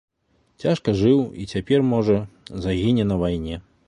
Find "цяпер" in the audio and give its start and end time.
1.51-1.85